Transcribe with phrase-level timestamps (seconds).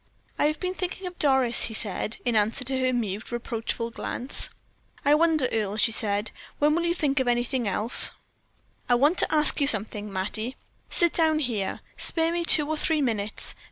[0.39, 4.49] "I have been thinking of Doris," he said, in answer to her mute, reproachful glance.
[5.05, 8.13] "I wonder, Earle," she said, "when you will think of anything else?"
[8.89, 10.55] "I want to ask you something, Mattie.
[10.89, 13.53] Sit down here; spare me two or three minutes.